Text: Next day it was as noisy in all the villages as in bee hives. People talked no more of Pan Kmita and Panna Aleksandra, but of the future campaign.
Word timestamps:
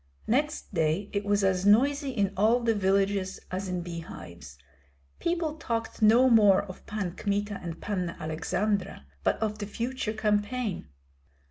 Next 0.25 0.73
day 0.73 1.11
it 1.13 1.23
was 1.25 1.43
as 1.43 1.63
noisy 1.63 2.09
in 2.09 2.33
all 2.35 2.61
the 2.61 2.73
villages 2.73 3.39
as 3.51 3.67
in 3.69 3.81
bee 3.83 3.99
hives. 3.99 4.57
People 5.19 5.57
talked 5.57 6.01
no 6.01 6.27
more 6.27 6.63
of 6.63 6.87
Pan 6.87 7.11
Kmita 7.15 7.59
and 7.61 7.79
Panna 7.79 8.17
Aleksandra, 8.19 9.05
but 9.23 9.37
of 9.43 9.59
the 9.59 9.67
future 9.67 10.13
campaign. 10.13 10.89